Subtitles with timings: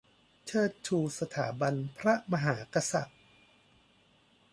[0.45, 3.21] เชิดชูสถาบันพระมหากษัตริย์